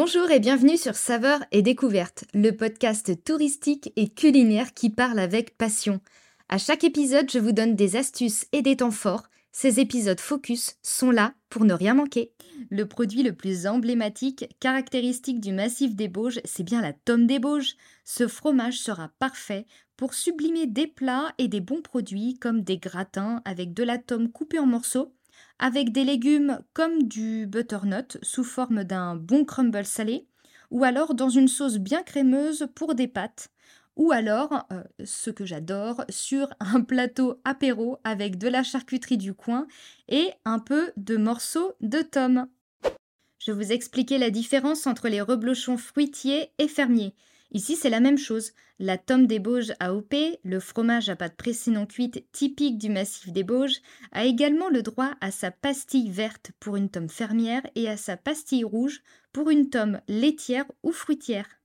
[0.00, 5.58] Bonjour et bienvenue sur Saveurs et Découvertes, le podcast touristique et culinaire qui parle avec
[5.58, 6.00] passion.
[6.48, 9.24] À chaque épisode, je vous donne des astuces et des temps forts.
[9.50, 12.32] Ces épisodes focus sont là pour ne rien manquer.
[12.70, 17.40] Le produit le plus emblématique, caractéristique du massif des Bauges, c'est bien la tome des
[17.40, 17.74] Bauges.
[18.04, 23.42] Ce fromage sera parfait pour sublimer des plats et des bons produits comme des gratins
[23.44, 25.12] avec de la tome coupée en morceaux
[25.58, 30.26] avec des légumes comme du butternut sous forme d'un bon crumble salé,
[30.70, 33.50] ou alors dans une sauce bien crémeuse pour des pâtes,
[33.98, 39.34] ou alors, euh, ce que j'adore, sur un plateau apéro avec de la charcuterie du
[39.34, 39.66] coin
[40.08, 42.46] et un peu de morceaux de tome.
[43.40, 47.14] Je vous expliquer la différence entre les reblochons fruitiers et fermiers.
[47.50, 48.52] Ici, c'est la même chose.
[48.78, 53.32] La tome des Bauges AOP, le fromage à pâte pressée non cuite typique du massif
[53.32, 53.80] des Bauges,
[54.12, 58.16] a également le droit à sa pastille verte pour une tome fermière et à sa
[58.16, 59.02] pastille rouge
[59.32, 61.58] pour une tome laitière ou fruitière.